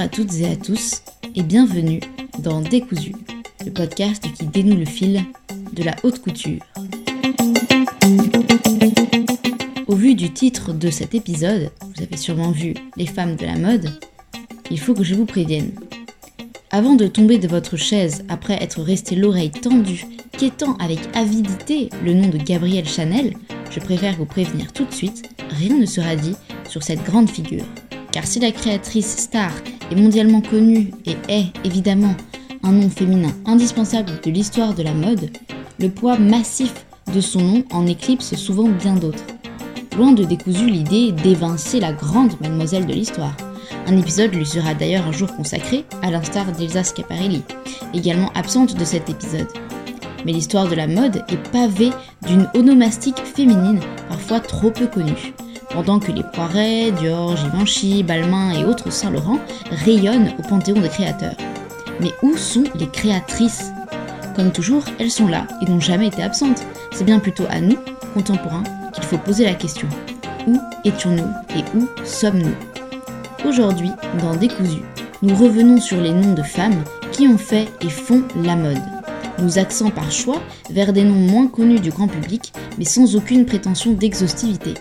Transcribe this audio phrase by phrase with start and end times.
[0.00, 1.02] à toutes et à tous
[1.34, 2.00] et bienvenue
[2.38, 3.12] dans Décousu,
[3.66, 5.22] le podcast qui dénoue le fil
[5.74, 6.62] de la haute couture.
[9.88, 13.58] Au vu du titre de cet épisode, vous avez sûrement vu Les femmes de la
[13.58, 13.90] mode,
[14.70, 15.72] il faut que je vous prévienne.
[16.70, 22.14] Avant de tomber de votre chaise après être resté l'oreille tendue, quêtant avec avidité le
[22.14, 23.34] nom de Gabrielle Chanel,
[23.70, 26.36] je préfère vous prévenir tout de suite, rien ne sera dit
[26.66, 27.66] sur cette grande figure.
[28.12, 29.52] Car si la créatrice star
[29.90, 32.14] est mondialement connue et est évidemment
[32.62, 35.30] un nom féminin indispensable de l'histoire de la mode,
[35.78, 39.24] le poids massif de son nom en éclipse souvent bien d'autres.
[39.96, 43.36] Loin de décousu l'idée d'évincer la grande mademoiselle de l'histoire.
[43.86, 47.42] Un épisode lui sera d'ailleurs un jour consacré, à l'instar d'Elsa Schiaparelli,
[47.94, 49.48] également absente de cet épisode.
[50.24, 51.90] Mais l'histoire de la mode est pavée
[52.26, 55.34] d'une onomastique féminine parfois trop peu connue
[55.70, 59.38] pendant que les Poirets, Dior, Givenchy, Balmain et autres Saint-Laurent
[59.70, 61.36] rayonnent au panthéon des créateurs.
[62.00, 63.72] Mais où sont les créatrices?
[64.36, 66.64] Comme toujours, elles sont là et n'ont jamais été absentes.
[66.92, 67.76] C'est bien plutôt à nous,
[68.14, 69.88] contemporains, qu'il faut poser la question.
[70.46, 72.54] Où étions-nous et où sommes-nous?
[73.46, 73.90] Aujourd'hui,
[74.20, 74.82] dans Décousu,
[75.22, 78.80] nous revenons sur les noms de femmes qui ont fait et font la mode.
[79.38, 80.40] Nous accents par choix
[80.70, 84.74] vers des noms moins connus du grand public, mais sans aucune prétention d'exhaustivité.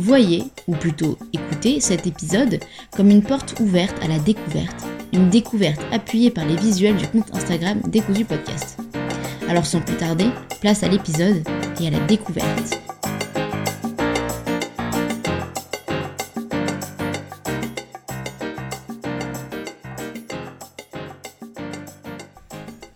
[0.00, 2.58] Voyez, ou plutôt écoutez, cet épisode
[2.96, 7.28] comme une porte ouverte à la découverte, une découverte appuyée par les visuels du compte
[7.34, 8.78] Instagram Décousu Podcast.
[9.46, 10.30] Alors sans plus tarder,
[10.62, 11.46] place à l'épisode
[11.82, 12.80] et à la découverte.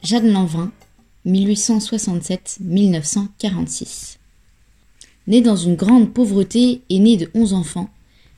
[0.02, 0.72] Jeanne Lanvin,
[1.26, 4.23] 1867-1946
[5.26, 7.88] Née dans une grande pauvreté et née de 11 enfants,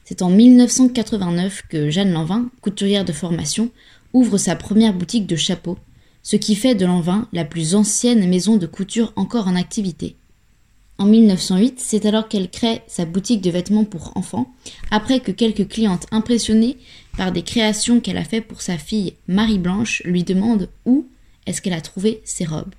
[0.05, 3.71] c'est en 1989 que Jeanne Lanvin, couturière de formation,
[4.13, 5.79] ouvre sa première boutique de chapeaux,
[6.23, 10.17] ce qui fait de Lanvin la plus ancienne maison de couture encore en activité.
[10.99, 14.55] En 1908, c'est alors qu'elle crée sa boutique de vêtements pour enfants,
[14.91, 16.79] après que quelques clientes impressionnées
[17.19, 21.07] par des créations qu'elle a faites pour sa fille Marie-Blanche lui demandent où
[21.47, 22.75] est-ce qu'elle a trouvé ses robes.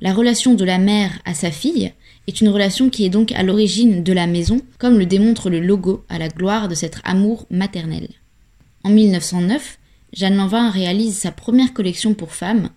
[0.00, 1.92] La relation de la mère à sa fille
[2.26, 5.60] est une relation qui est donc à l'origine de la maison, comme le démontre le
[5.60, 8.08] logo à la gloire de cet amour maternel.
[8.84, 9.78] En 1909,
[10.12, 12.70] Jeanne Lanvin réalise sa première collection pour femmes,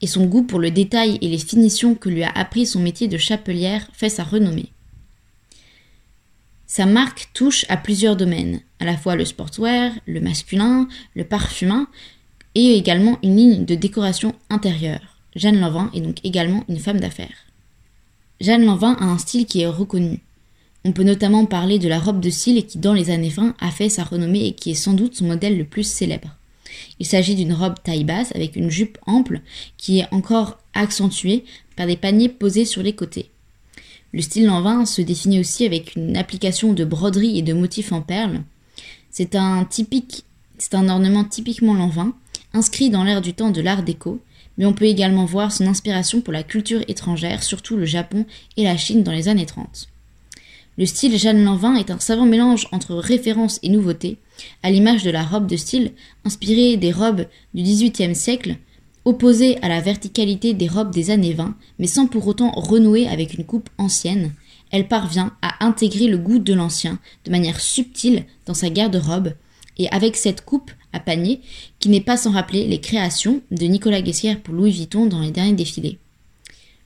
[0.00, 3.08] et son goût pour le détail et les finitions que lui a appris son métier
[3.08, 4.72] de chapelière fait sa renommée.
[6.66, 11.88] Sa marque touche à plusieurs domaines, à la fois le sportswear, le masculin, le parfumin,
[12.54, 15.18] et également une ligne de décoration intérieure.
[15.36, 17.49] Jeanne Lanvin est donc également une femme d'affaires.
[18.40, 20.20] Jeanne Lanvin a un style qui est reconnu.
[20.86, 23.70] On peut notamment parler de la robe de cils qui, dans les années 20, a
[23.70, 26.36] fait sa renommée et qui est sans doute son modèle le plus célèbre.
[26.98, 29.42] Il s'agit d'une robe taille basse avec une jupe ample
[29.76, 31.44] qui est encore accentuée
[31.76, 33.30] par des paniers posés sur les côtés.
[34.12, 38.00] Le style Lanvin se définit aussi avec une application de broderie et de motifs en
[38.00, 38.42] perles.
[39.10, 40.24] C'est un typique,
[40.56, 42.14] c'est un ornement typiquement Lanvin,
[42.54, 44.18] inscrit dans l'ère du temps de l'art déco,
[44.60, 48.26] mais on peut également voir son inspiration pour la culture étrangère, surtout le Japon
[48.58, 49.88] et la Chine dans les années 30.
[50.76, 54.18] Le style Jeanne Lanvin est un savant mélange entre référence et nouveauté,
[54.62, 55.92] à l'image de la robe de style
[56.26, 58.56] inspirée des robes du XVIIIe siècle,
[59.06, 63.32] opposée à la verticalité des robes des années 20, mais sans pour autant renouer avec
[63.32, 64.34] une coupe ancienne.
[64.72, 69.32] Elle parvient à intégrer le goût de l'ancien de manière subtile dans sa garde-robe,
[69.78, 71.40] et avec cette coupe, à panier,
[71.78, 75.30] qui n'est pas sans rappeler les créations de Nicolas Guessière pour Louis Vuitton dans les
[75.30, 75.98] derniers défilés.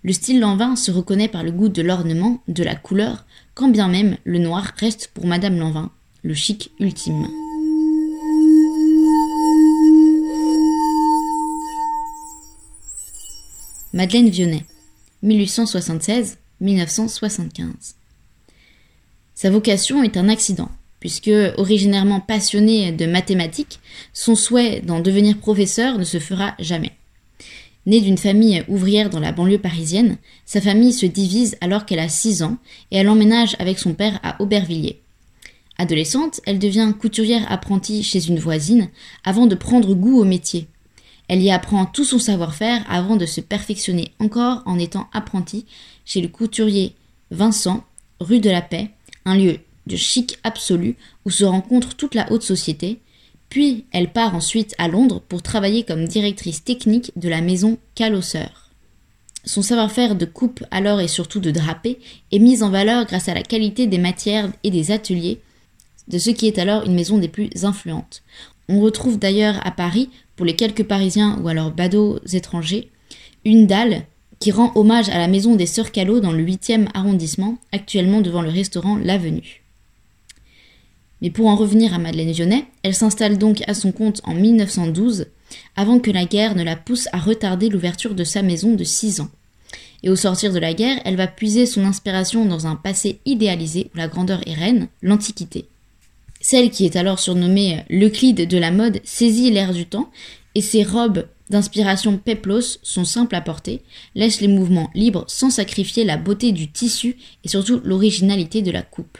[0.03, 3.89] Le style Lanvin se reconnaît par le goût de l'ornement, de la couleur, quand bien
[3.89, 5.91] même le noir reste pour Madame Lanvin
[6.25, 7.29] le chic ultime.
[13.93, 14.65] Madeleine Vionnet,
[15.23, 17.95] 1876-1975.
[19.35, 20.71] Sa vocation est un accident
[21.05, 23.79] puisque originairement passionné de mathématiques,
[24.15, 26.93] son souhait d'en devenir professeur ne se fera jamais.
[27.85, 30.17] Née d'une famille ouvrière dans la banlieue parisienne,
[30.47, 32.57] sa famille se divise alors qu'elle a 6 ans
[32.91, 35.03] et elle emménage avec son père à Aubervilliers.
[35.77, 38.89] Adolescente, elle devient couturière apprentie chez une voisine
[39.25, 40.69] avant de prendre goût au métier.
[41.29, 45.67] Elle y apprend tout son savoir-faire avant de se perfectionner encore en étant apprentie
[46.07, 46.95] chez le couturier
[47.31, 47.85] Vincent,
[48.21, 48.89] rue de la Paix,
[49.27, 53.01] un lieu de chic absolu où se rencontre toute la haute société,
[53.49, 58.71] puis elle part ensuite à Londres pour travailler comme directrice technique de la maison Calosseur.
[59.45, 61.99] Son savoir-faire de coupe alors et surtout de drapé
[62.33, 65.41] est mis en valeur grâce à la qualité des matières et des ateliers
[66.09, 68.23] de ce qui est alors une maison des plus influentes.
[68.69, 72.91] On retrouve d'ailleurs à Paris, pour les quelques Parisiens ou alors badauds étrangers,
[73.45, 74.03] une dalle
[74.41, 78.43] qui rend hommage à la maison des Sœurs Callot dans le 8e arrondissement, actuellement devant
[78.43, 79.64] le restaurant L'Avenue.
[81.25, 85.25] Mais pour en revenir à Madeleine Vionnet, elle s'installe donc à son compte en 1912,
[85.75, 89.23] avant que la guerre ne la pousse à retarder l'ouverture de sa maison de 6
[89.23, 89.31] ans.
[90.03, 93.91] Et au sortir de la guerre, elle va puiser son inspiration dans un passé idéalisé
[93.95, 95.65] où la grandeur est reine, l'Antiquité.
[96.43, 100.11] Celle qui est alors surnommée l'Euclide de la mode saisit l'air du temps
[100.55, 103.81] et ses robes d'inspiration peplos sont simples à porter,
[104.15, 108.83] laissent les mouvements libres sans sacrifier la beauté du tissu et surtout l'originalité de la
[108.83, 109.17] coupe.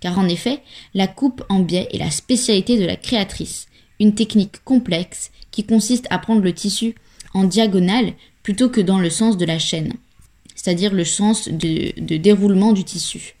[0.00, 0.62] Car en effet,
[0.94, 3.66] la coupe en biais est la spécialité de la créatrice,
[4.00, 6.94] une technique complexe qui consiste à prendre le tissu
[7.34, 8.12] en diagonale
[8.42, 9.94] plutôt que dans le sens de la chaîne,
[10.54, 13.34] c'est-à-dire le sens de, déroulement du tissu.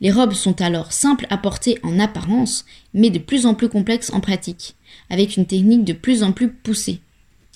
[0.00, 2.64] Les robes sont alors simples à porter en apparence,
[2.94, 4.76] mais de plus en plus complexes en pratique,
[5.10, 7.00] avec une technique de plus en plus poussée.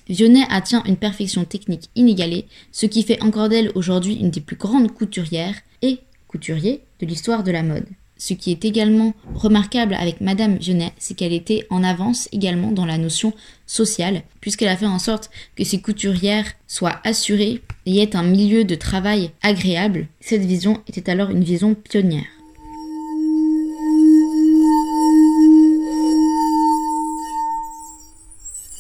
[0.09, 4.57] Vionnet atteint une perfection technique inégalée, ce qui fait encore d'elle aujourd'hui une des plus
[4.57, 7.87] grandes couturières et couturiers de l'histoire de la mode.
[8.25, 12.87] Ce qui est également remarquable avec Madame Vionnet, c'est qu'elle était en avance également dans
[12.87, 13.33] la notion
[13.67, 18.63] sociale, puisqu'elle a fait en sorte que ses couturières soient assurées et aient un milieu
[18.63, 20.07] de travail agréable.
[20.21, 22.23] Cette vision était alors une vision pionnière.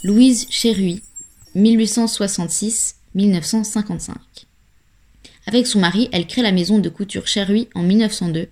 [0.04, 1.02] Louise Chéruy,
[1.56, 4.12] 1866-1955.
[5.48, 8.48] Avec son mari, elle crée la maison de couture Chéruy en 1902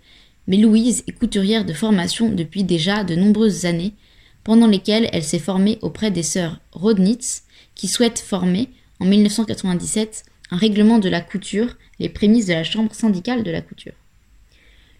[0.50, 3.94] mais Louise est couturière de formation depuis déjà de nombreuses années,
[4.42, 7.44] pendant lesquelles elle s'est formée auprès des sœurs Rodnitz,
[7.76, 8.68] qui souhaitent former,
[8.98, 13.62] en 1997, un règlement de la couture, les prémices de la Chambre syndicale de la
[13.62, 13.92] couture.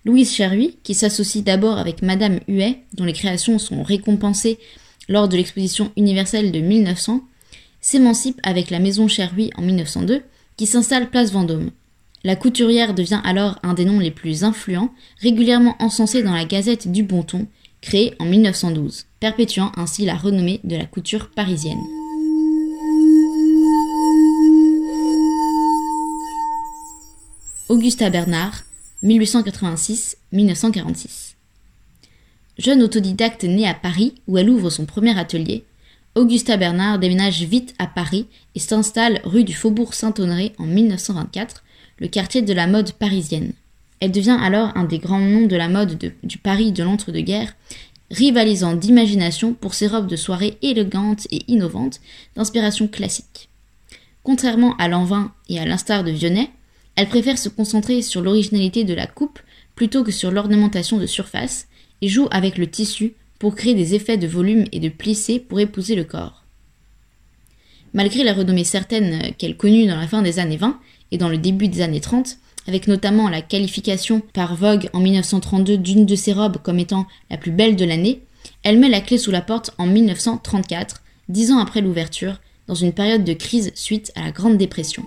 [0.04, 4.60] Louise Cherhuy, qui s'associe d'abord avec Madame Huet, dont les créations sont récompensées
[5.08, 7.24] lors de l'exposition universelle de 1900,
[7.80, 10.22] s'émancipe avec la maison Cherhuy en 1902,
[10.56, 11.72] qui s'installe place Vendôme.
[12.22, 16.92] La couturière devient alors un des noms les plus influents, régulièrement encensé dans la Gazette
[16.92, 17.46] du Bon Ton,
[17.80, 21.80] créée en 1912, perpétuant ainsi la renommée de la couture parisienne.
[27.70, 28.64] Augusta Bernard,
[29.02, 31.36] 1886-1946.
[32.58, 35.64] Jeune autodidacte née à Paris, où elle ouvre son premier atelier,
[36.14, 41.64] Augusta Bernard déménage vite à Paris et s'installe rue du Faubourg Saint-Honoré en 1924
[42.00, 43.52] le quartier de la mode parisienne.
[44.00, 47.54] Elle devient alors un des grands noms de la mode du Paris de l'entre-deux-guerres,
[48.10, 52.00] rivalisant d'imagination pour ses robes de soirée élégantes et innovantes,
[52.34, 53.50] d'inspiration classique.
[54.22, 56.50] Contrairement à Lanvin et à l'instar de Vionnet,
[56.96, 59.38] elle préfère se concentrer sur l'originalité de la coupe
[59.74, 61.68] plutôt que sur l'ornementation de surface
[62.02, 65.60] et joue avec le tissu pour créer des effets de volume et de plissé pour
[65.60, 66.44] épouser le corps.
[67.92, 70.78] Malgré la renommée certaine qu'elle connut dans la fin des années 20,
[71.12, 75.78] et dans le début des années 30, avec notamment la qualification par Vogue en 1932
[75.78, 78.20] d'une de ses robes comme étant la plus belle de l'année,
[78.62, 82.92] elle met la clé sous la porte en 1934, dix ans après l'ouverture, dans une
[82.92, 85.04] période de crise suite à la Grande Dépression.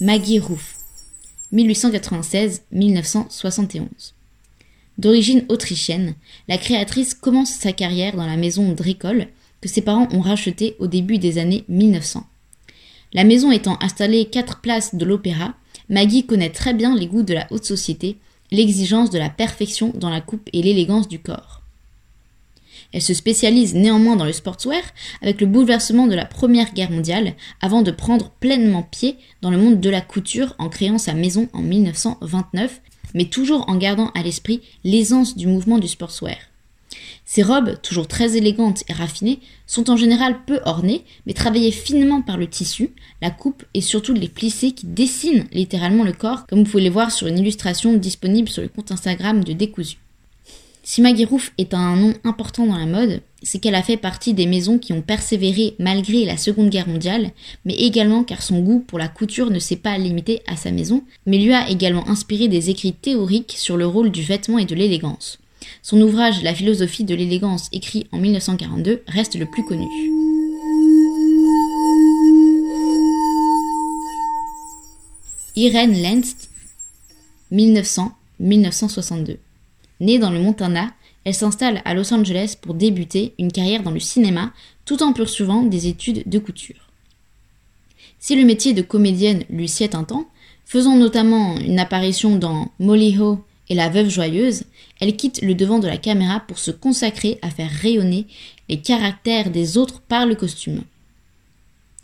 [0.00, 0.74] Maggie Roof,
[1.52, 3.86] 1896-1971.
[4.98, 6.14] D'origine autrichienne,
[6.48, 9.28] la créatrice commence sa carrière dans la maison Dricol,
[9.62, 12.26] que ses parents ont racheté au début des années 1900.
[13.14, 15.54] La maison étant installée quatre places de l'opéra,
[15.88, 18.18] Maggie connaît très bien les goûts de la haute société,
[18.50, 21.62] l'exigence de la perfection dans la coupe et l'élégance du corps.
[22.92, 24.82] Elle se spécialise néanmoins dans le sportswear
[25.22, 29.56] avec le bouleversement de la Première Guerre mondiale avant de prendre pleinement pied dans le
[29.56, 32.82] monde de la couture en créant sa maison en 1929,
[33.14, 36.36] mais toujours en gardant à l'esprit l'aisance du mouvement du sportswear.
[37.34, 42.20] Ces robes, toujours très élégantes et raffinées, sont en général peu ornées, mais travaillées finement
[42.20, 42.90] par le tissu,
[43.22, 46.90] la coupe et surtout les plissés qui dessinent littéralement le corps, comme vous pouvez les
[46.90, 49.96] voir sur une illustration disponible sur le compte Instagram de Décousu.
[50.82, 54.46] Si Maggie est un nom important dans la mode, c'est qu'elle a fait partie des
[54.46, 57.30] maisons qui ont persévéré malgré la Seconde Guerre mondiale,
[57.64, 61.02] mais également car son goût pour la couture ne s'est pas limité à sa maison,
[61.24, 64.74] mais lui a également inspiré des écrits théoriques sur le rôle du vêtement et de
[64.74, 65.38] l'élégance.
[65.82, 69.86] Son ouvrage La philosophie de l'élégance, écrit en 1942, reste le plus connu.
[75.56, 76.48] Irene Lenz,
[77.52, 79.36] 1900-1962.
[80.00, 80.92] Née dans le Montana,
[81.24, 84.52] elle s'installe à Los Angeles pour débuter une carrière dans le cinéma
[84.84, 86.88] tout en poursuivant des études de couture.
[88.18, 90.26] Si le métier de comédienne lui sied un temps,
[90.64, 94.64] faisant notamment une apparition dans Molly Ho et la veuve joyeuse,
[95.00, 98.26] elle quitte le devant de la caméra pour se consacrer à faire rayonner
[98.68, 100.82] les caractères des autres par le costume.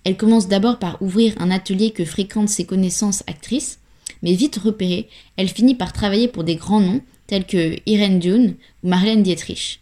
[0.03, 3.81] Elle commence d'abord par ouvrir un atelier que fréquentent ses connaissances actrices,
[4.23, 8.55] mais vite repérée, elle finit par travailler pour des grands noms tels que Irene Dune
[8.83, 9.81] ou Marlène Dietrich.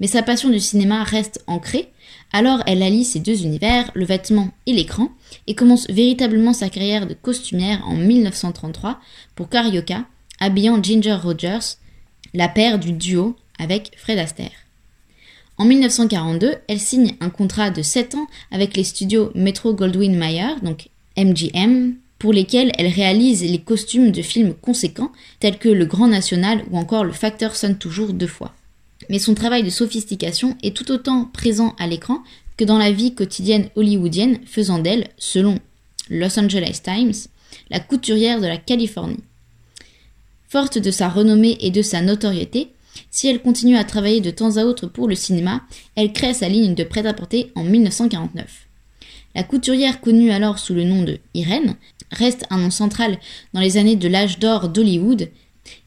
[0.00, 1.90] Mais sa passion du cinéma reste ancrée,
[2.32, 5.10] alors elle allie ces deux univers, le vêtement et l'écran,
[5.46, 8.98] et commence véritablement sa carrière de costumière en 1933
[9.34, 10.06] pour Carioca,
[10.42, 11.76] habillant Ginger Rogers,
[12.34, 14.50] la paire du duo avec Fred Astaire.
[15.56, 20.56] En 1942, elle signe un contrat de 7 ans avec les studios Metro Goldwyn Mayer,
[20.62, 26.08] donc MGM, pour lesquels elle réalise les costumes de films conséquents tels que Le Grand
[26.08, 28.52] National ou encore Le Facteur sonne toujours deux fois.
[29.10, 32.18] Mais son travail de sophistication est tout autant présent à l'écran
[32.56, 35.60] que dans la vie quotidienne hollywoodienne, faisant d'elle, selon
[36.10, 37.12] Los Angeles Times,
[37.70, 39.22] la couturière de la Californie.
[40.52, 42.68] Forte de sa renommée et de sa notoriété,
[43.10, 45.62] si elle continue à travailler de temps à autre pour le cinéma,
[45.96, 48.66] elle crée sa ligne de prêt-à-porter en 1949.
[49.34, 51.76] La couturière connue alors sous le nom de Irène
[52.10, 53.18] reste un nom central
[53.54, 55.30] dans les années de l'âge d'or d'Hollywood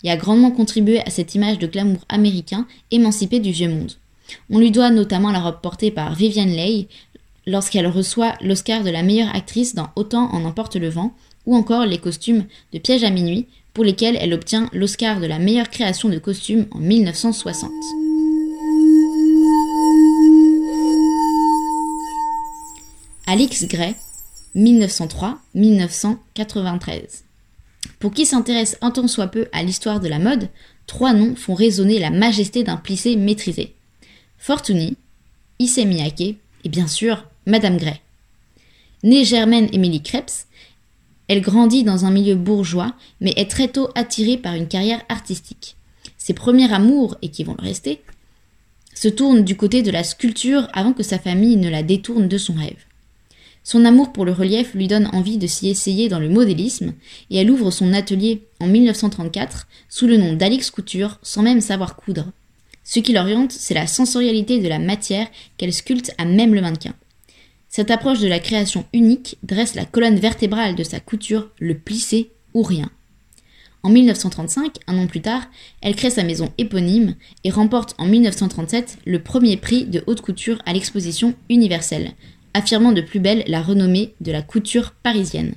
[0.03, 3.91] et a grandement contribué à cette image de glamour américain émancipé du vieux monde.
[4.49, 6.87] On lui doit notamment la robe portée par Vivian Leigh
[7.45, 11.13] lorsqu'elle reçoit l'Oscar de la meilleure actrice dans Autant en emporte le vent,
[11.45, 13.45] ou encore les costumes de Piège à minuit
[13.75, 17.69] pour lesquels elle obtient l'Oscar de la meilleure création de costume en 1960.
[23.27, 23.93] Alix Gray,
[24.55, 27.23] 1903-1993.
[27.99, 30.47] Pour qui s'intéresse un tant soit peu à l'histoire de la mode,
[30.87, 33.75] trois noms font résonner la majesté d'un plissé maîtrisé.
[34.37, 34.95] Fortuny,
[35.59, 37.99] Issey Miyake et bien sûr Madame Gray.
[39.03, 40.44] Née Germaine Émilie Krebs,
[41.27, 45.75] elle grandit dans un milieu bourgeois, mais est très tôt attirée par une carrière artistique.
[46.17, 48.01] Ses premiers amours, et qui vont le rester,
[48.93, 52.37] se tournent du côté de la sculpture avant que sa famille ne la détourne de
[52.37, 52.83] son rêve.
[53.63, 56.93] Son amour pour le relief lui donne envie de s'y essayer dans le modélisme,
[57.31, 61.95] et elle ouvre son atelier en 1934 sous le nom d'Alix Couture sans même savoir
[61.95, 62.27] coudre.
[62.83, 65.27] Ce qui l'oriente, c'est la sensorialité de la matière
[65.57, 66.93] qu'elle sculpte à même le mannequin.
[67.75, 72.31] Cette approche de la création unique dresse la colonne vertébrale de sa couture, le plissé
[72.53, 72.89] ou rien.
[73.83, 75.43] En 1935, un an plus tard,
[75.81, 80.61] elle crée sa maison éponyme et remporte en 1937 le premier prix de haute couture
[80.65, 82.13] à l'exposition universelle,
[82.53, 85.55] affirmant de plus belle la renommée de la couture parisienne.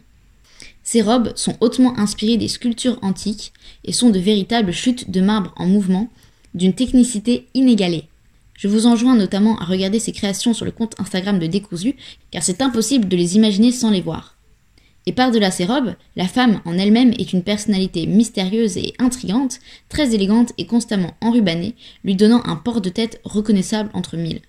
[0.83, 3.53] Ses robes sont hautement inspirées des sculptures antiques
[3.85, 6.09] et sont de véritables chutes de marbre en mouvement,
[6.53, 8.09] d'une technicité inégalée.
[8.59, 11.95] Je vous enjoins notamment à regarder ces créations sur le compte Instagram de Décousu,
[12.33, 14.35] car c'est impossible de les imaginer sans les voir.
[15.07, 20.13] Et par-delà ces robes, la femme en elle-même est une personnalité mystérieuse et intrigante, très
[20.13, 24.41] élégante et constamment enrubannée, lui donnant un port de tête reconnaissable entre mille.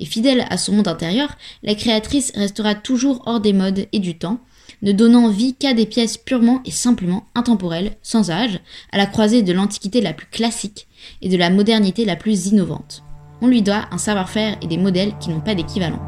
[0.00, 4.18] Et fidèle à son monde intérieur, la créatrice restera toujours hors des modes et du
[4.18, 4.40] temps,
[4.82, 8.60] ne donnant vie qu'à des pièces purement et simplement intemporelles, sans âge,
[8.92, 10.88] à la croisée de l'antiquité la plus classique
[11.22, 13.02] et de la modernité la plus innovante
[13.42, 16.00] on lui doit un savoir-faire et des modèles qui n'ont pas d'équivalent.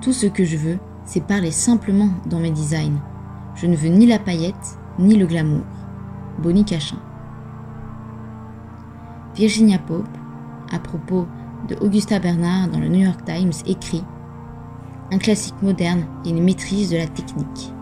[0.00, 3.00] Tout ce que je veux, c'est parler simplement dans mes designs.
[3.54, 5.64] Je ne veux ni la paillette, ni le glamour.
[6.38, 6.98] Bonnie Cachin.
[9.34, 10.06] Virginia Pope,
[10.72, 11.26] à propos
[11.68, 14.04] de Augusta Bernard dans le New York Times écrit
[15.12, 17.72] Un classique moderne et une maîtrise de la technique.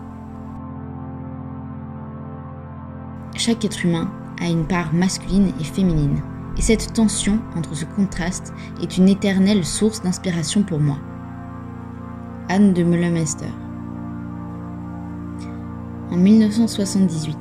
[3.35, 4.09] Chaque être humain
[4.41, 6.21] a une part masculine et féminine,
[6.57, 10.97] et cette tension entre ce contraste est une éternelle source d'inspiration pour moi.
[12.49, 13.47] Anne de Meulemester.
[16.11, 17.37] En 1978,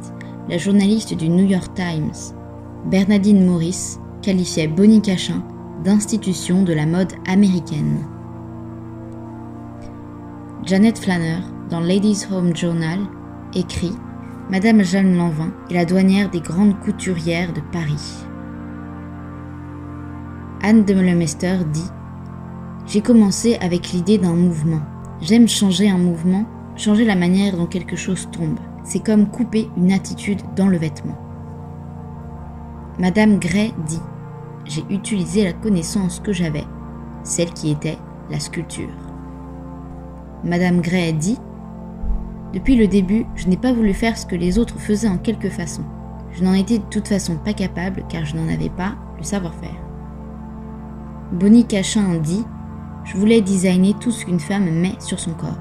[0.48, 2.34] la journaliste du New York Times,
[2.86, 5.42] Bernadine Morris, qualifiait Bonnie Cachin
[5.84, 8.06] d'institution de la mode américaine.
[10.64, 13.00] Janet Flanner, dans Ladies Home Journal,
[13.54, 13.92] écrit
[14.48, 18.24] Madame Jeanne Lanvin est la douanière des grandes couturières de Paris.
[20.62, 21.90] Anne de Meulemester dit
[22.86, 24.82] J'ai commencé avec l'idée d'un mouvement.
[25.20, 28.58] J'aime changer un mouvement, changer la manière dont quelque chose tombe.
[28.84, 31.21] C'est comme couper une attitude dans le vêtement.
[32.98, 34.00] Madame Gray dit
[34.64, 36.64] j'ai utilisé la connaissance que j'avais,
[37.24, 37.98] celle qui était
[38.30, 38.88] la sculpture.
[40.44, 41.38] Madame Gray dit
[42.52, 45.48] Depuis le début, je n'ai pas voulu faire ce que les autres faisaient en quelque
[45.48, 45.82] façon.
[46.32, 49.80] Je n'en étais de toute façon pas capable car je n'en avais pas le savoir-faire.
[51.32, 52.44] Bonnie Cachin dit
[53.04, 55.60] Je voulais designer tout ce qu'une femme met sur son corps.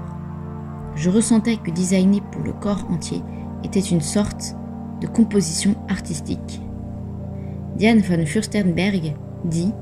[0.96, 3.24] Je ressentais que designer pour le corps entier
[3.64, 4.56] était une sorte
[5.00, 6.62] de composition artistique.
[7.76, 9.74] Diane von Furstenberg dit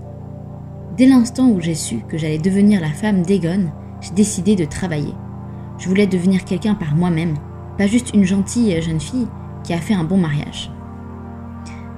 [0.98, 5.14] Dès l'instant où j'ai su que j'allais devenir la femme d'Egon, j'ai décidé de travailler.
[5.78, 7.36] Je voulais devenir quelqu'un par moi-même,
[7.78, 9.28] pas juste une gentille jeune fille
[9.64, 10.72] qui a fait un bon mariage.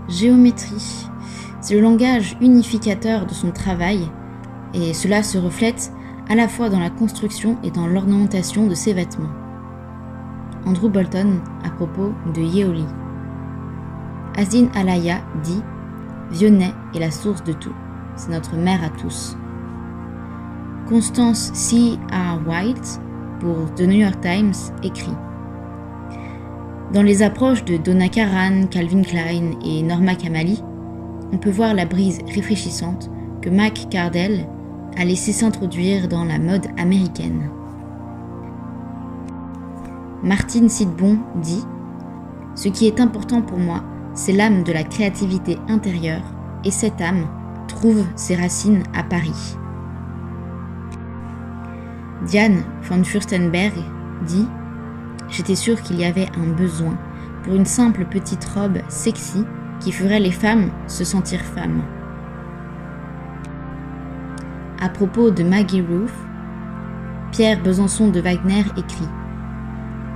[0.07, 1.07] Géométrie,
[1.61, 4.07] c'est le langage unificateur de son travail,
[4.73, 5.91] et cela se reflète
[6.29, 9.31] à la fois dans la construction et dans l'ornementation de ses vêtements.
[10.65, 12.85] Andrew Bolton à propos de Yeoli.
[14.37, 15.61] Azin Alaya dit
[16.31, 17.75] Vionnet est la source de tout
[18.15, 19.35] c'est notre mère à tous.
[20.87, 21.97] Constance C.
[22.11, 22.39] R.
[22.47, 23.01] White,
[23.39, 25.15] pour The New York Times, écrit
[26.93, 30.61] Dans les approches de Donna Karan, Calvin Klein et Norma Kamali,
[31.31, 33.09] on peut voir la brise réfléchissante
[33.41, 34.47] que Mac Cardell
[34.97, 37.49] a laissé s'introduire dans la mode américaine.
[40.21, 41.63] Martine Sidbon dit
[42.55, 43.81] Ce qui est important pour moi,
[44.13, 46.23] c'est l'âme de la créativité intérieure,
[46.63, 47.27] et cette âme,
[47.67, 49.57] trouve ses racines à Paris.
[52.25, 53.73] Diane von Furstenberg
[54.27, 54.47] dit
[55.29, 56.97] J'étais sûre qu'il y avait un besoin
[57.43, 59.45] pour une simple petite robe sexy
[59.79, 61.81] qui ferait les femmes se sentir femmes.
[64.79, 66.13] À propos de Maggie Roof,
[67.31, 69.07] Pierre Besançon de Wagner écrit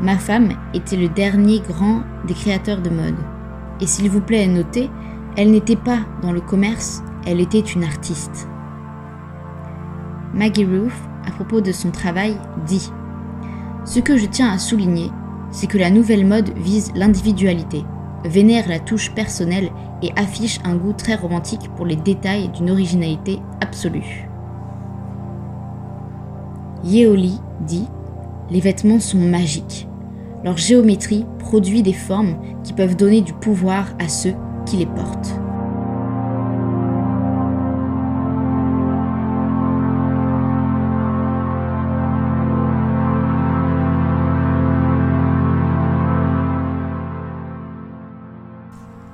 [0.01, 3.15] Ma femme était le dernier grand des créateurs de mode.
[3.81, 4.89] Et s'il vous plaît, notez,
[5.37, 8.47] elle n'était pas dans le commerce, elle était une artiste.
[10.33, 10.91] Maggie Ruth,
[11.25, 12.91] à propos de son travail, dit
[13.85, 15.11] Ce que je tiens à souligner,
[15.51, 17.85] c'est que la nouvelle mode vise l'individualité,
[18.25, 19.71] vénère la touche personnelle
[20.01, 24.27] et affiche un goût très romantique pour les détails d'une originalité absolue.
[26.83, 27.87] Yeoli dit
[28.49, 29.87] Les vêtements sont magiques.
[30.45, 34.35] Leur géométrie produit des formes qui peuvent donner du pouvoir à ceux
[34.67, 35.39] qui les portent.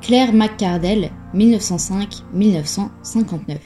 [0.01, 3.57] Claire McCardell, 1905-1959.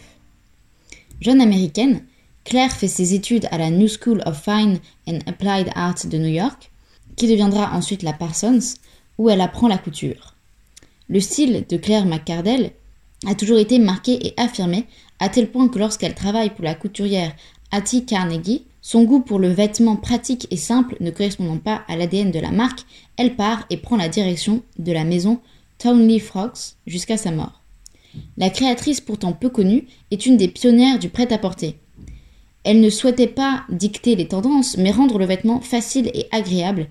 [1.19, 2.03] Jeune américaine,
[2.43, 6.27] Claire fait ses études à la New School of Fine and Applied Art de New
[6.27, 6.69] York,
[7.15, 8.75] qui deviendra ensuite la Parsons,
[9.17, 10.35] où elle apprend la couture.
[11.07, 12.71] Le style de Claire McCardell
[13.27, 14.85] a toujours été marqué et affirmé,
[15.19, 17.33] à tel point que lorsqu'elle travaille pour la couturière
[17.71, 22.31] Hattie Carnegie, son goût pour le vêtement pratique et simple ne correspondant pas à l'ADN
[22.31, 22.85] de la marque,
[23.17, 25.39] elle part et prend la direction de la maison
[25.79, 27.61] Townley Frogs jusqu'à sa mort.
[28.37, 31.77] La créatrice pourtant peu connue est une des pionnières du prêt-à-porter.
[32.63, 36.87] Elle ne souhaitait pas dicter les tendances, mais rendre le vêtement facile et agréable,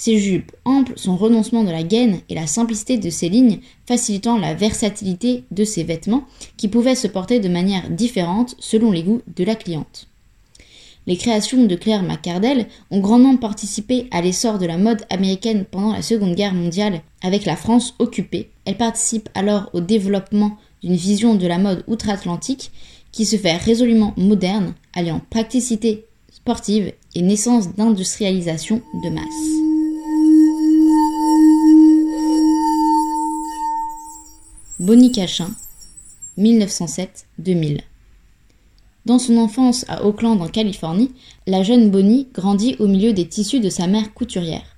[0.00, 4.38] ses jupes amples, son renoncement de la gaine et la simplicité de ses lignes facilitant
[4.38, 6.22] la versatilité de ses vêtements
[6.56, 10.06] qui pouvaient se porter de manière différente selon les goûts de la cliente.
[11.08, 15.92] Les créations de Claire McCardell ont grandement participé à l'essor de la mode américaine pendant
[15.92, 18.50] la Seconde Guerre mondiale avec la France occupée.
[18.66, 22.70] Elle participe alors au développement d'une vision de la mode outre-Atlantique
[23.10, 29.57] qui se fait résolument moderne, alliant praticité sportive et naissance d'industrialisation de masse.
[34.80, 35.50] Bonnie Cachin,
[36.38, 37.80] 1907-2000
[39.06, 41.12] dans son enfance à Oakland en Californie,
[41.46, 44.76] la jeune Bonnie grandit au milieu des tissus de sa mère couturière.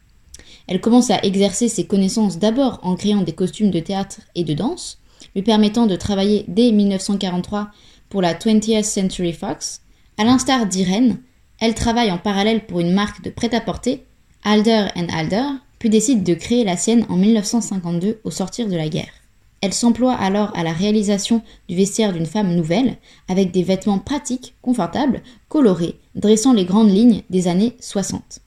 [0.69, 4.55] Elle commence à exercer ses connaissances d'abord en créant des costumes de théâtre et de
[4.55, 5.01] danse,
[5.35, 7.71] lui permettant de travailler dès 1943
[8.09, 9.83] pour la 20th Century Fox.
[10.17, 11.19] À l'instar d'Irene,
[11.59, 14.05] elle travaille en parallèle pour une marque de prêt-à-porter,
[14.45, 19.20] Alder Alder, puis décide de créer la sienne en 1952 au sortir de la guerre.
[19.63, 22.97] Elle s'emploie alors à la réalisation du vestiaire d'une femme nouvelle,
[23.29, 28.41] avec des vêtements pratiques, confortables, colorés, dressant les grandes lignes des années 60.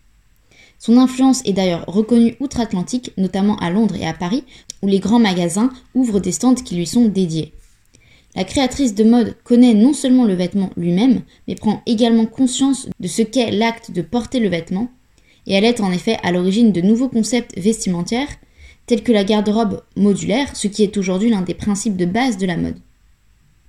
[0.80, 4.44] Son influence est d'ailleurs reconnue outre-Atlantique, notamment à Londres et à Paris,
[4.82, 7.54] où les grands magasins ouvrent des stands qui lui sont dédiés.
[8.36, 13.08] La créatrice de mode connaît non seulement le vêtement lui-même, mais prend également conscience de
[13.08, 14.90] ce qu'est l'acte de porter le vêtement,
[15.46, 18.30] et elle est en effet à l'origine de nouveaux concepts vestimentaires
[18.86, 22.46] telle que la garde-robe modulaire, ce qui est aujourd'hui l'un des principes de base de
[22.46, 22.78] la mode.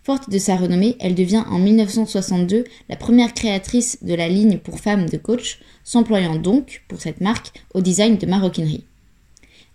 [0.02, 4.78] Forte de sa renommée, elle devient en 1962 la première créatrice de la ligne pour
[4.78, 8.84] femmes de coach, s'employant donc, pour cette marque, au design de maroquinerie.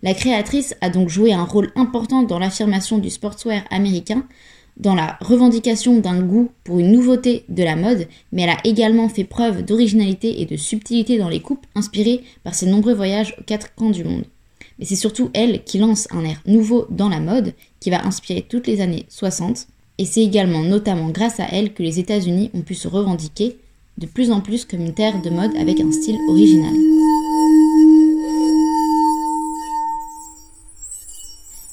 [0.02, 4.24] La créatrice a donc joué un rôle important dans l'affirmation du sportswear américain,
[4.76, 9.08] dans la revendication d'un goût pour une nouveauté de la mode, mais elle a également
[9.08, 13.44] fait preuve d'originalité et de subtilité dans les coupes, inspirées par ses nombreux voyages aux
[13.44, 14.24] quatre coins du monde.
[14.80, 18.46] Mais c'est surtout elle qui lance un air nouveau dans la mode, qui va inspirer
[18.48, 22.62] toutes les années 60, et c'est également notamment grâce à elle que les États-Unis ont
[22.62, 23.58] pu se revendiquer
[23.98, 26.72] de plus en plus comme une terre de mode avec un style original.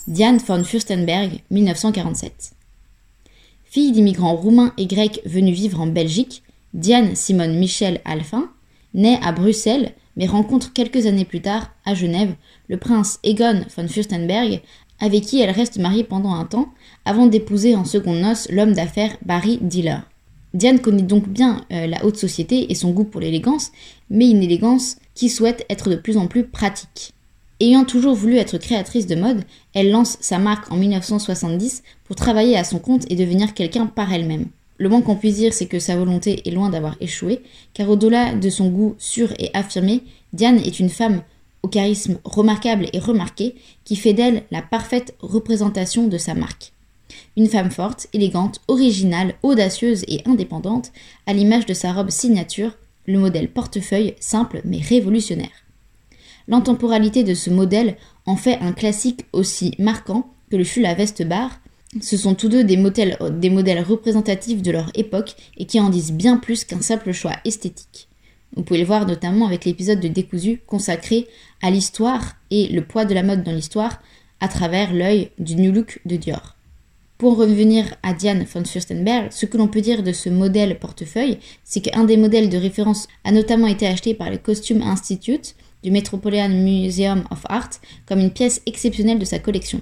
[0.07, 2.51] Diane von Furstenberg, 1947.
[3.63, 6.43] Fille d'immigrants roumains et grecs venus vivre en Belgique,
[6.73, 8.49] Diane Simone Michel Alphin
[8.93, 12.35] naît à Bruxelles mais rencontre quelques années plus tard, à Genève,
[12.67, 14.61] le prince Egon von Furstenberg,
[14.99, 16.73] avec qui elle reste mariée pendant un temps,
[17.05, 19.99] avant d'épouser en seconde noces l'homme d'affaires Barry Diller.
[20.53, 23.71] Diane connaît donc bien euh, la haute société et son goût pour l'élégance,
[24.09, 27.13] mais une élégance qui souhaite être de plus en plus pratique.
[27.59, 32.57] Ayant toujours voulu être créatrice de mode, elle lance sa marque en 1970 pour travailler
[32.57, 34.47] à son compte et devenir quelqu'un par elle-même.
[34.77, 37.41] Le moins qu'on puisse dire, c'est que sa volonté est loin d'avoir échoué,
[37.73, 41.23] car au-delà de son goût sûr et affirmé, Diane est une femme
[41.63, 46.73] au charisme remarquable et remarqué qui fait d'elle la parfaite représentation de sa marque.
[47.35, 50.91] Une femme forte, élégante, originale, audacieuse et indépendante,
[51.25, 55.65] à l'image de sa robe signature, le modèle portefeuille simple mais révolutionnaire.
[56.47, 61.27] L'intemporalité de ce modèle en fait un classique aussi marquant que le fut la veste
[61.27, 61.59] barre.
[62.01, 66.37] Ce sont tous deux des modèles, représentatifs de leur époque et qui en disent bien
[66.37, 68.09] plus qu'un simple choix esthétique.
[68.55, 71.27] Vous pouvez le voir notamment avec l'épisode de Décousu consacré
[71.61, 74.01] à l'histoire et le poids de la mode dans l'histoire
[74.39, 76.55] à travers l'œil du New Look de Dior.
[77.17, 81.39] Pour revenir à Diane von Furstenberg, ce que l'on peut dire de ce modèle portefeuille,
[81.63, 85.91] c'est qu'un des modèles de référence a notamment été acheté par le Costume Institute, du
[85.91, 87.69] Metropolitan Museum of Art
[88.05, 89.81] comme une pièce exceptionnelle de sa collection.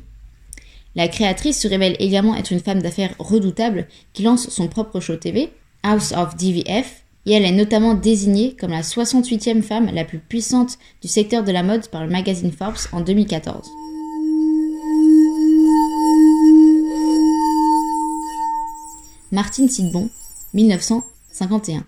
[0.96, 5.18] La créatrice se révèle également être une femme d'affaires redoutable qui lance son propre show
[5.18, 5.52] TV,
[5.84, 10.78] House of DVF, et elle est notamment désignée comme la 68e femme la plus puissante
[11.02, 13.70] du secteur de la mode par le magazine Forbes en 2014.
[19.32, 20.10] Martine Sidbon,
[20.54, 21.84] 1951.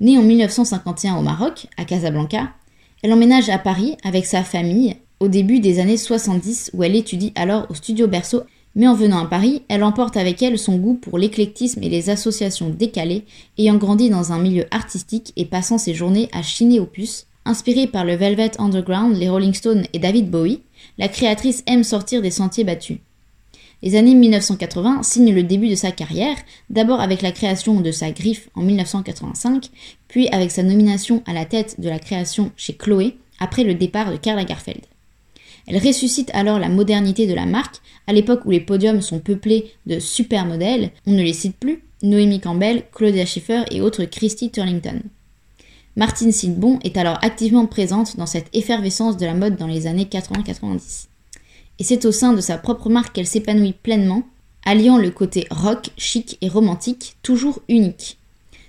[0.00, 2.54] Née en 1951 au Maroc, à Casablanca,
[3.02, 7.32] elle emménage à Paris avec sa famille au début des années 70 où elle étudie
[7.34, 8.42] alors au Studio Berceau.
[8.74, 12.08] Mais en venant à Paris, elle emporte avec elle son goût pour l'éclectisme et les
[12.08, 13.24] associations décalées,
[13.58, 17.26] ayant grandi dans un milieu artistique et passant ses journées à chiner aux puces.
[17.44, 20.60] Inspirée par le Velvet Underground, les Rolling Stones et David Bowie,
[20.98, 22.98] la créatrice aime sortir des sentiers battus.
[23.82, 26.36] Les années 1980 signent le début de sa carrière,
[26.68, 29.70] d'abord avec la création de sa griffe en 1985,
[30.06, 34.12] puis avec sa nomination à la tête de la création chez Chloé après le départ
[34.12, 34.89] de Karl Lagerfeld.
[35.66, 39.72] Elle ressuscite alors la modernité de la marque, à l'époque où les podiums sont peuplés
[39.86, 45.00] de supermodèles, on ne les cite plus, Noémie Campbell, Claudia Schiffer et autres Christy Turlington.
[45.96, 50.08] Martine Sidbon est alors activement présente dans cette effervescence de la mode dans les années
[50.10, 51.10] 80-90
[51.80, 54.22] et c'est au sein de sa propre marque qu'elle s'épanouit pleinement,
[54.64, 58.18] alliant le côté rock, chic et romantique, toujours unique.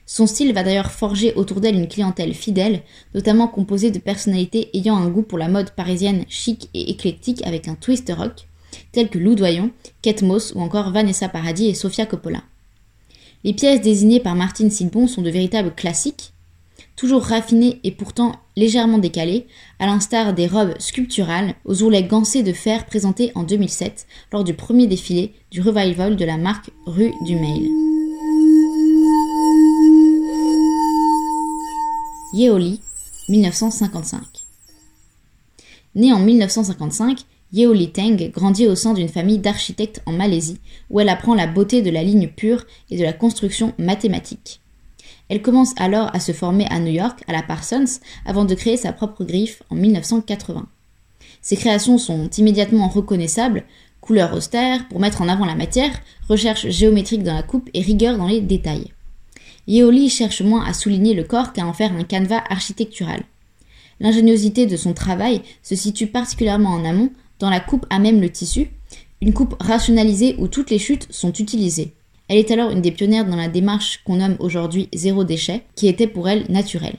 [0.05, 2.81] Son style va d'ailleurs forger autour d'elle une clientèle fidèle,
[3.13, 7.67] notamment composée de personnalités ayant un goût pour la mode parisienne chic et éclectique avec
[7.67, 8.47] un twist rock,
[8.91, 12.43] tels que Lou Doyon, Kate Moss ou encore Vanessa Paradis et Sofia Coppola.
[13.43, 16.33] Les pièces désignées par Martine Sidbon sont de véritables classiques,
[16.95, 19.47] toujours raffinées et pourtant légèrement décalées,
[19.79, 24.53] à l'instar des robes sculpturales aux ourlets gancés de fer présentées en 2007 lors du
[24.53, 27.90] premier défilé du revival de la marque Rue du Mail.
[32.33, 32.79] Yeoli,
[33.27, 34.21] 1955.
[35.95, 41.09] Née en 1955, Yeoli Teng grandit au sein d'une famille d'architectes en Malaisie, où elle
[41.09, 44.61] apprend la beauté de la ligne pure et de la construction mathématique.
[45.27, 48.77] Elle commence alors à se former à New York, à la Parsons, avant de créer
[48.77, 50.67] sa propre griffe en 1980.
[51.41, 53.65] Ses créations sont immédiatement reconnaissables,
[53.99, 58.17] couleurs austères pour mettre en avant la matière, recherche géométrique dans la coupe et rigueur
[58.17, 58.93] dans les détails.
[59.67, 63.23] Yeoli cherche moins à souligner le corps qu'à en faire un canevas architectural.
[63.99, 68.29] L'ingéniosité de son travail se situe particulièrement en amont, dans la coupe à même le
[68.29, 68.69] tissu,
[69.21, 71.93] une coupe rationalisée où toutes les chutes sont utilisées.
[72.27, 75.87] Elle est alors une des pionnières dans la démarche qu'on nomme aujourd'hui zéro déchet, qui
[75.87, 76.97] était pour elle naturelle.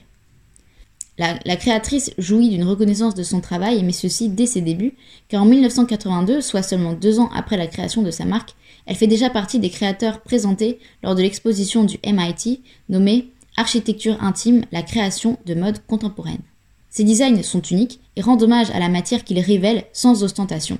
[1.17, 4.95] La, créatrice jouit d'une reconnaissance de son travail, mais ceci dès ses débuts,
[5.29, 9.07] car en 1982, soit seulement deux ans après la création de sa marque, elle fait
[9.07, 15.37] déjà partie des créateurs présentés lors de l'exposition du MIT nommée Architecture intime, la création
[15.45, 16.41] de mode contemporaine.
[16.89, 20.79] Ses designs sont uniques et rendent hommage à la matière qu'ils révèlent sans ostentation.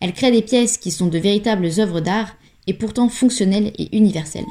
[0.00, 2.36] Elle crée des pièces qui sont de véritables œuvres d'art
[2.68, 4.46] et pourtant fonctionnelles et universelles.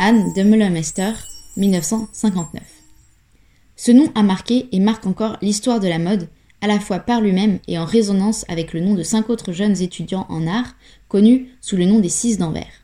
[0.00, 1.12] Anne de Meulemester,
[1.56, 2.62] 1959.
[3.76, 6.28] Ce nom a marqué et marque encore l'histoire de la mode,
[6.64, 9.82] à la fois par lui-même et en résonance avec le nom de cinq autres jeunes
[9.82, 10.76] étudiants en art,
[11.08, 12.80] connus sous le nom des Six d'Anvers.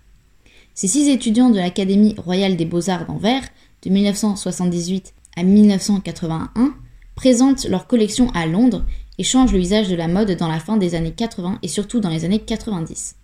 [0.74, 3.48] Ces six étudiants de l'Académie royale des beaux-arts d'Anvers,
[3.82, 6.74] de 1978 à 1981,
[7.14, 8.84] présentent leur collection à Londres
[9.16, 12.00] et changent le visage de la mode dans la fin des années 80 et surtout
[12.00, 13.16] dans les années 90.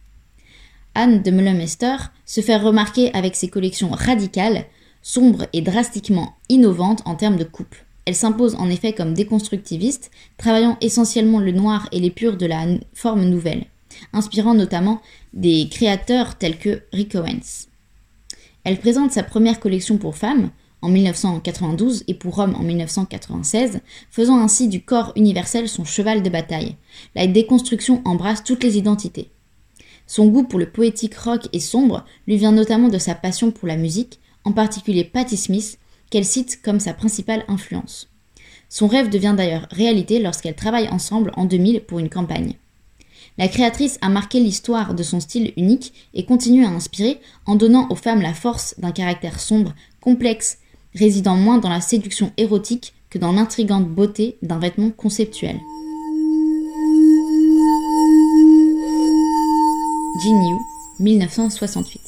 [0.94, 4.64] Anne de Meulemester se fait remarquer avec ses collections radicales,
[5.02, 7.76] sombres et drastiquement innovantes en termes de coupe.
[8.06, 12.64] Elle s'impose en effet comme déconstructiviste, travaillant essentiellement le noir et les de la
[12.94, 13.66] forme nouvelle,
[14.12, 15.02] inspirant notamment
[15.34, 17.66] des créateurs tels que Rick Owens.
[18.64, 20.50] Elle présente sa première collection pour femmes,
[20.82, 26.30] en 1992 et pour hommes en 1996, faisant ainsi du corps universel son cheval de
[26.30, 26.76] bataille.
[27.14, 29.30] La déconstruction embrasse toutes les identités.
[30.06, 33.66] Son goût pour le poétique rock et sombre lui vient notamment de sa passion pour
[33.66, 35.78] la musique, en particulier Patti Smith,
[36.10, 38.08] qu'elle cite comme sa principale influence.
[38.68, 42.54] Son rêve devient d'ailleurs réalité lorsqu'elles travaillent ensemble en 2000 pour une campagne.
[43.38, 47.86] La créatrice a marqué l'histoire de son style unique et continue à inspirer en donnant
[47.90, 50.58] aux femmes la force d'un caractère sombre, complexe
[50.94, 55.60] résidant moins dans la séduction érotique que dans l'intrigante beauté d'un vêtement conceptuel.
[60.24, 60.56] Jean Yu,
[61.00, 62.05] 1968.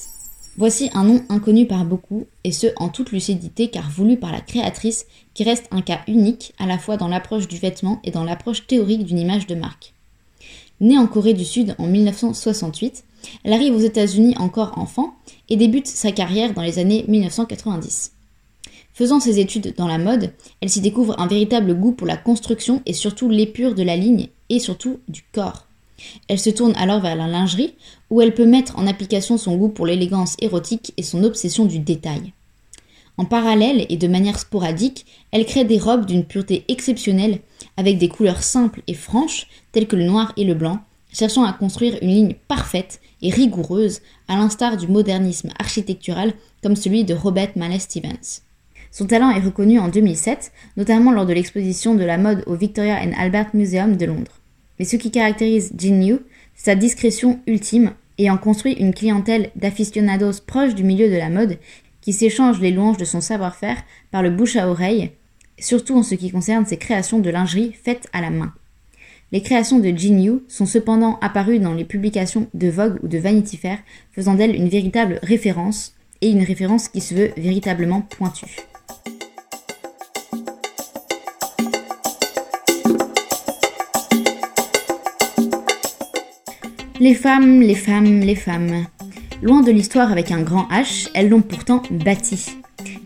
[0.58, 4.40] Voici un nom inconnu par beaucoup, et ce en toute lucidité car voulu par la
[4.40, 8.24] créatrice, qui reste un cas unique à la fois dans l'approche du vêtement et dans
[8.24, 9.94] l'approche théorique d'une image de marque.
[10.80, 13.04] Née en Corée du Sud en 1968,
[13.44, 15.14] elle arrive aux États-Unis encore enfant
[15.48, 18.14] et débute sa carrière dans les années 1990.
[18.94, 22.82] Faisant ses études dans la mode, elle s'y découvre un véritable goût pour la construction
[22.84, 25.67] et surtout l'épure de la ligne et surtout du corps.
[26.28, 27.74] Elle se tourne alors vers la lingerie,
[28.10, 31.78] où elle peut mettre en application son goût pour l'élégance érotique et son obsession du
[31.78, 32.32] détail.
[33.16, 37.40] En parallèle et de manière sporadique, elle crée des robes d'une pureté exceptionnelle,
[37.76, 40.78] avec des couleurs simples et franches, telles que le noir et le blanc,
[41.12, 46.32] cherchant à construire une ligne parfaite et rigoureuse, à l'instar du modernisme architectural
[46.62, 48.42] comme celui de Robert Mallet Stevens.
[48.90, 53.00] Son talent est reconnu en 2007, notamment lors de l'exposition de la mode au Victoria
[53.02, 54.37] and Albert Museum de Londres.
[54.78, 56.18] Mais ce qui caractérise Jin Yu,
[56.54, 61.58] sa discrétion ultime, ayant construit une clientèle d'aficionados proches du milieu de la mode
[62.00, 65.10] qui s'échangent les louanges de son savoir-faire par le bouche à oreille,
[65.58, 68.52] surtout en ce qui concerne ses créations de lingerie faites à la main.
[69.30, 73.18] Les créations de Jin Yu sont cependant apparues dans les publications de Vogue ou de
[73.18, 73.78] Vanity Fair,
[74.12, 78.56] faisant d'elle une véritable référence, et une référence qui se veut véritablement pointue.
[87.00, 88.84] Les femmes, les femmes, les femmes.
[89.40, 92.56] Loin de l'histoire avec un grand H, elles l'ont pourtant bâti.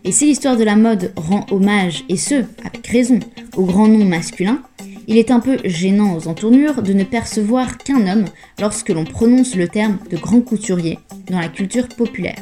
[0.03, 3.19] Et si l'histoire de la mode rend hommage, et ce, avec raison,
[3.55, 4.63] au grand nom masculin,
[5.07, 8.25] il est un peu gênant aux entournures de ne percevoir qu'un homme
[8.59, 10.97] lorsque l'on prononce le terme de grand couturier
[11.29, 12.39] dans la culture populaire.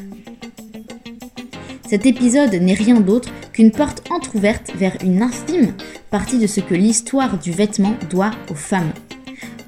[1.85, 5.73] Cet épisode n'est rien d'autre qu'une porte entr'ouverte vers une infime
[6.11, 8.93] partie de ce que l'histoire du vêtement doit aux femmes.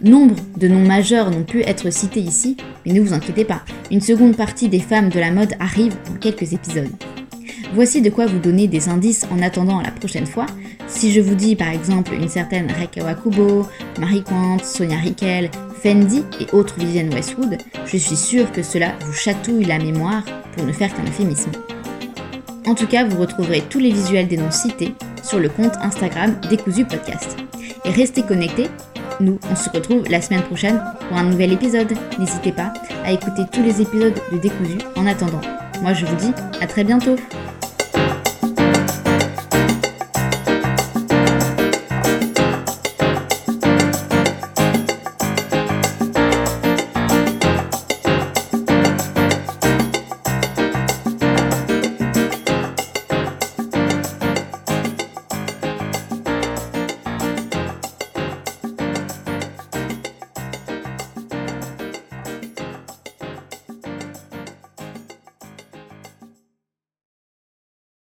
[0.03, 4.01] Nombre de noms majeurs n'ont pu être cités ici, mais ne vous inquiétez pas, une
[4.01, 6.89] seconde partie des femmes de la mode arrive dans quelques épisodes.
[7.73, 10.45] Voici de quoi vous donner des indices en attendant la prochaine fois.
[10.87, 13.65] Si je vous dis par exemple une certaine Reka Wakubo,
[13.97, 15.49] Marie Quant, Sonia Rickel,
[15.81, 20.65] Fendi et autres Vivienne Westwood, je suis sûre que cela vous chatouille la mémoire pour
[20.65, 21.51] ne faire qu'un euphémisme.
[22.65, 26.35] En tout cas, vous retrouverez tous les visuels des noms cités sur le compte Instagram
[26.49, 27.37] Décousu Podcast.
[27.85, 28.67] Et restez connectés
[29.19, 31.93] nous, on se retrouve la semaine prochaine pour un nouvel épisode.
[32.19, 32.73] N'hésitez pas
[33.05, 35.41] à écouter tous les épisodes de Décousu en attendant.
[35.81, 37.15] Moi, je vous dis à très bientôt.